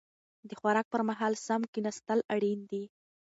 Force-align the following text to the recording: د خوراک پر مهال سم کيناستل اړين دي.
د 0.49 0.51
خوراک 0.59 0.85
پر 0.93 1.01
مهال 1.09 1.33
سم 1.45 1.61
کيناستل 1.73 2.19
اړين 2.33 2.59
دي. 2.71 2.83